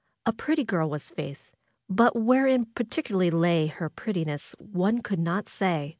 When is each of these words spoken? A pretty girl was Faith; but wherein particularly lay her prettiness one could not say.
A 0.25 0.33
pretty 0.33 0.63
girl 0.63 0.89
was 0.89 1.11
Faith; 1.11 1.51
but 1.87 2.15
wherein 2.15 2.65
particularly 2.73 3.29
lay 3.29 3.67
her 3.67 3.87
prettiness 3.87 4.55
one 4.57 5.03
could 5.03 5.19
not 5.19 5.47
say. 5.47 5.89